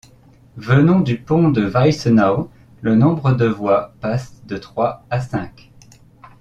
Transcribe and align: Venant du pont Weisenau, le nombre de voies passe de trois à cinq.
Venant 0.57 0.99
du 0.99 1.19
pont 1.21 1.53
Weisenau, 1.53 2.49
le 2.81 2.95
nombre 2.95 3.33
de 3.33 3.45
voies 3.45 3.93
passe 4.01 4.41
de 4.47 4.57
trois 4.57 5.05
à 5.11 5.21
cinq. 5.21 5.71